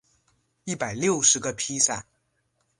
[0.63, 2.07] 一百六十个披萨